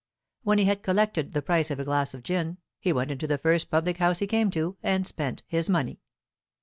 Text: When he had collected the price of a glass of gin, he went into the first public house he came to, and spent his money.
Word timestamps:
When 0.41 0.57
he 0.57 0.65
had 0.65 0.81
collected 0.81 1.31
the 1.33 1.43
price 1.43 1.69
of 1.69 1.79
a 1.79 1.83
glass 1.83 2.15
of 2.15 2.23
gin, 2.23 2.57
he 2.79 2.91
went 2.91 3.11
into 3.11 3.27
the 3.27 3.37
first 3.37 3.69
public 3.69 3.97
house 3.97 4.17
he 4.17 4.25
came 4.25 4.49
to, 4.49 4.75
and 4.81 5.05
spent 5.05 5.43
his 5.45 5.69
money. 5.69 5.99